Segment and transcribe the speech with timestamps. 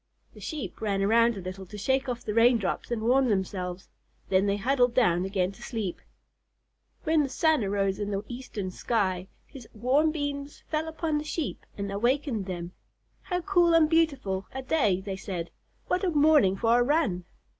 [0.33, 3.87] The Sheep ran around a little to shake off the rain drops and warm themselves,
[4.29, 6.01] then they huddled down again to sleep.
[7.03, 11.67] When the sun arose in the eastern sky, his warm beams fell upon the Sheep
[11.77, 12.71] and awakened them.
[13.21, 15.51] "How cool and beautiful a day," they said.
[15.85, 17.25] "What a morning for a run!"